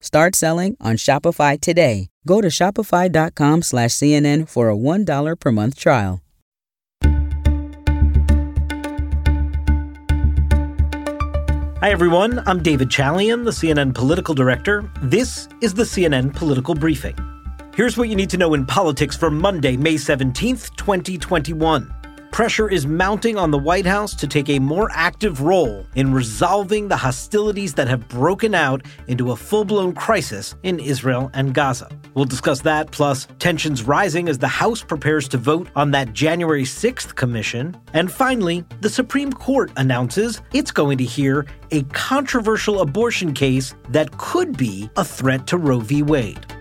[0.00, 2.08] Start selling on Shopify today.
[2.26, 6.22] Go to shopify.com slash CNN for a $1 per month trial.
[11.82, 12.42] Hi, everyone.
[12.46, 14.90] I'm David Chalian, the CNN political director.
[15.02, 17.16] This is the CNN Political Briefing.
[17.74, 21.94] Here's what you need to know in politics for Monday, May 17th, 2021
[22.30, 26.88] pressure is mounting on the White House to take a more active role in resolving
[26.88, 31.88] the hostilities that have broken out into a full blown crisis in Israel and Gaza.
[32.14, 36.64] We'll discuss that, plus tensions rising as the House prepares to vote on that January
[36.64, 37.76] 6th commission.
[37.92, 44.16] And finally, the Supreme Court announces it's going to hear a controversial abortion case that
[44.18, 46.02] could be a threat to Roe v.
[46.02, 46.59] Wade.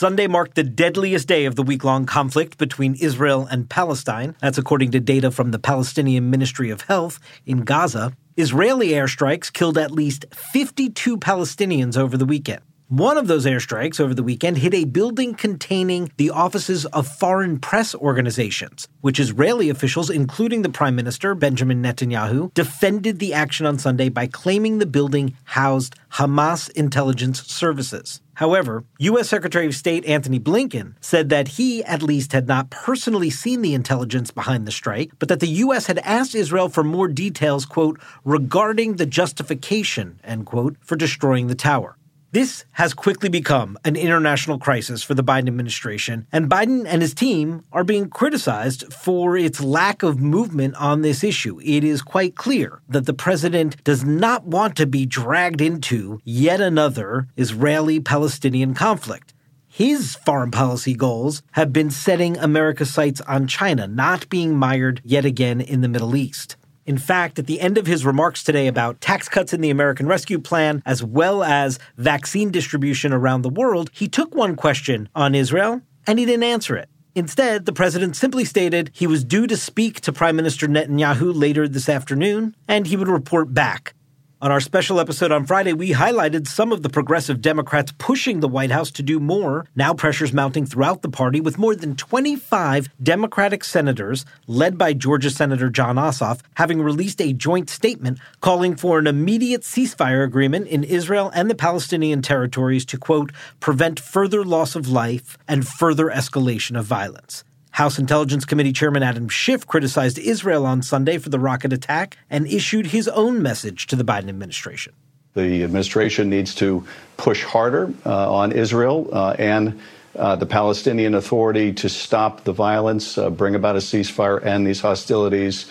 [0.00, 4.34] Sunday marked the deadliest day of the week long conflict between Israel and Palestine.
[4.40, 8.14] That's according to data from the Palestinian Ministry of Health in Gaza.
[8.34, 12.62] Israeli airstrikes killed at least 52 Palestinians over the weekend.
[12.90, 17.60] One of those airstrikes over the weekend hit a building containing the offices of foreign
[17.60, 23.78] press organizations, which Israeli officials, including the Prime Minister Benjamin Netanyahu, defended the action on
[23.78, 28.22] Sunday by claiming the building housed Hamas intelligence services.
[28.34, 29.28] However, U.S.
[29.28, 33.74] Secretary of State Antony Blinken said that he at least had not personally seen the
[33.74, 35.86] intelligence behind the strike, but that the U.S.
[35.86, 41.54] had asked Israel for more details, quote, regarding the justification, end quote, for destroying the
[41.54, 41.96] tower.
[42.32, 47.12] This has quickly become an international crisis for the Biden administration, and Biden and his
[47.12, 51.60] team are being criticized for its lack of movement on this issue.
[51.64, 56.60] It is quite clear that the president does not want to be dragged into yet
[56.60, 59.34] another Israeli Palestinian conflict.
[59.66, 65.24] His foreign policy goals have been setting America's sights on China, not being mired yet
[65.24, 66.54] again in the Middle East.
[66.90, 70.08] In fact, at the end of his remarks today about tax cuts in the American
[70.08, 75.36] Rescue Plan, as well as vaccine distribution around the world, he took one question on
[75.36, 76.88] Israel and he didn't answer it.
[77.14, 81.68] Instead, the president simply stated he was due to speak to Prime Minister Netanyahu later
[81.68, 83.94] this afternoon and he would report back.
[84.42, 88.48] On our special episode on Friday, we highlighted some of the progressive Democrats pushing the
[88.48, 89.66] White House to do more.
[89.76, 95.28] Now, pressures mounting throughout the party, with more than 25 Democratic senators, led by Georgia
[95.28, 100.84] Senator Jon Ossoff, having released a joint statement calling for an immediate ceasefire agreement in
[100.84, 106.78] Israel and the Palestinian territories to, quote, prevent further loss of life and further escalation
[106.78, 107.44] of violence.
[107.80, 112.46] House Intelligence Committee Chairman Adam Schiff criticized Israel on Sunday for the rocket attack and
[112.46, 114.92] issued his own message to the Biden administration.
[115.32, 116.86] The administration needs to
[117.16, 119.80] push harder uh, on Israel uh, and
[120.14, 124.82] uh, the Palestinian Authority to stop the violence, uh, bring about a ceasefire, end these
[124.82, 125.64] hostilities,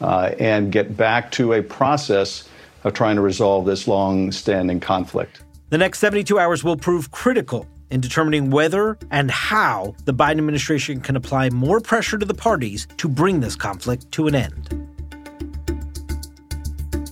[0.00, 2.48] uh, and get back to a process
[2.84, 5.42] of trying to resolve this long standing conflict.
[5.68, 11.00] The next 72 hours will prove critical in determining whether and how the Biden administration
[11.00, 14.88] can apply more pressure to the parties to bring this conflict to an end.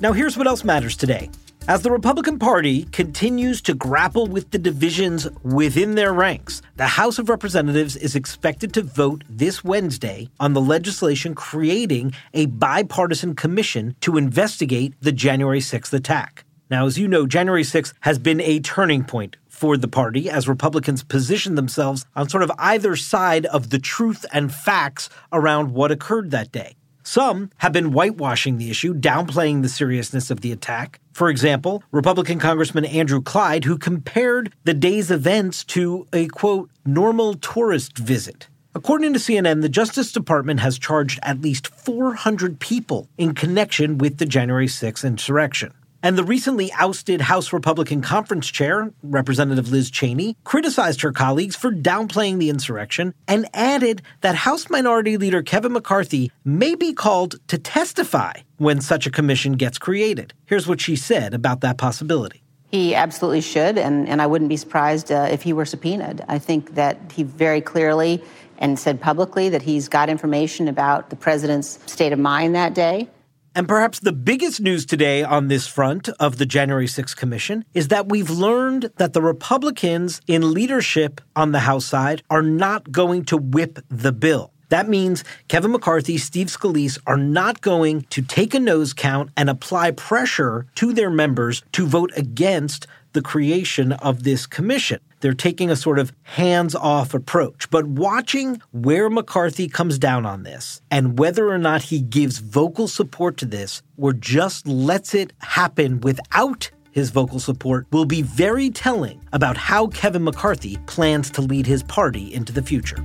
[0.01, 1.29] Now, here's what else matters today.
[1.69, 7.19] As the Republican Party continues to grapple with the divisions within their ranks, the House
[7.19, 13.95] of Representatives is expected to vote this Wednesday on the legislation creating a bipartisan commission
[14.01, 16.45] to investigate the January 6th attack.
[16.71, 20.47] Now, as you know, January 6th has been a turning point for the party as
[20.47, 25.91] Republicans position themselves on sort of either side of the truth and facts around what
[25.91, 26.77] occurred that day.
[27.03, 31.01] Some have been whitewashing the issue, downplaying the seriousness of the attack.
[31.13, 37.35] For example, Republican Congressman Andrew Clyde, who compared the day's events to a quote, normal
[37.35, 38.47] tourist visit.
[38.77, 44.19] According to CNN, the Justice Department has charged at least 400 people in connection with
[44.19, 45.73] the January 6th insurrection.
[46.01, 51.73] And the recently ousted House Republican Conference Chair, Representative Liz Cheney, criticized her colleagues for
[51.73, 57.59] downplaying the insurrection and added that House Minority Leader Kevin McCarthy may be called to
[57.59, 60.33] testify when such a commission gets created.
[60.47, 62.43] Here's what she said about that possibility.
[62.71, 66.25] He absolutely should, and, and I wouldn't be surprised uh, if he were subpoenaed.
[66.29, 68.23] I think that he very clearly
[68.59, 73.09] and said publicly that he's got information about the president's state of mind that day.
[73.55, 77.89] And perhaps the biggest news today on this front of the January 6th Commission is
[77.89, 83.25] that we've learned that the Republicans in leadership on the House side are not going
[83.27, 84.53] to whip the bill.
[84.69, 89.49] That means Kevin McCarthy, Steve Scalise are not going to take a nose count and
[89.49, 95.01] apply pressure to their members to vote against the creation of this commission.
[95.21, 97.71] They're taking a sort of hands off approach.
[97.71, 102.87] But watching where McCarthy comes down on this and whether or not he gives vocal
[102.87, 108.71] support to this or just lets it happen without his vocal support will be very
[108.71, 113.05] telling about how Kevin McCarthy plans to lead his party into the future.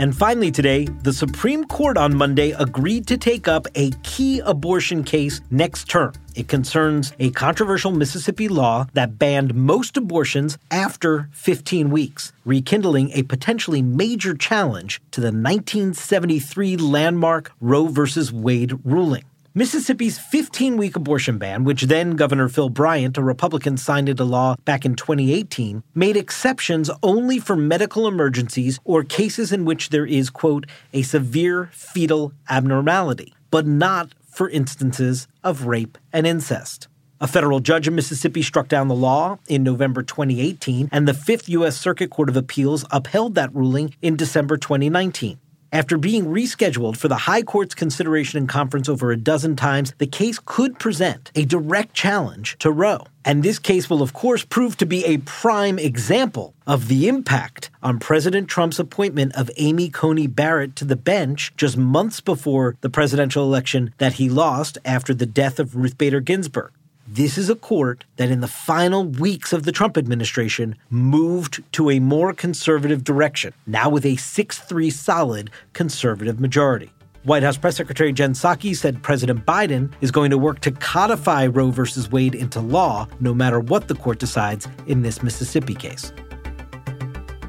[0.00, 5.02] And finally, today, the Supreme Court on Monday agreed to take up a key abortion
[5.02, 6.12] case next term.
[6.36, 13.24] It concerns a controversial Mississippi law that banned most abortions after 15 weeks, rekindling a
[13.24, 18.06] potentially major challenge to the 1973 landmark Roe v.
[18.32, 19.24] Wade ruling.
[19.58, 24.54] Mississippi's 15 week abortion ban, which then Governor Phil Bryant, a Republican, signed into law
[24.64, 30.30] back in 2018, made exceptions only for medical emergencies or cases in which there is,
[30.30, 36.86] quote, a severe fetal abnormality, but not for instances of rape and incest.
[37.20, 41.48] A federal judge in Mississippi struck down the law in November 2018, and the Fifth
[41.48, 41.76] U.S.
[41.76, 45.40] Circuit Court of Appeals upheld that ruling in December 2019.
[45.70, 50.06] After being rescheduled for the High Court's consideration and conference over a dozen times, the
[50.06, 53.04] case could present a direct challenge to Roe.
[53.22, 57.68] And this case will, of course, prove to be a prime example of the impact
[57.82, 62.88] on President Trump's appointment of Amy Coney Barrett to the bench just months before the
[62.88, 66.72] presidential election that he lost after the death of Ruth Bader Ginsburg.
[67.10, 71.88] This is a court that, in the final weeks of the Trump administration, moved to
[71.88, 76.92] a more conservative direction, now with a 6 3 solid conservative majority.
[77.24, 81.46] White House Press Secretary Jen Psaki said President Biden is going to work to codify
[81.46, 81.82] Roe v.
[82.10, 86.12] Wade into law, no matter what the court decides in this Mississippi case.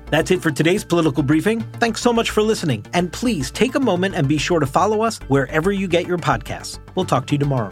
[0.09, 1.59] That's it for today's political briefing.
[1.81, 2.85] Thanks so much for listening.
[2.93, 6.17] And please take a moment and be sure to follow us wherever you get your
[6.17, 6.79] podcasts.
[6.95, 7.69] We'll talk to you tomorrow.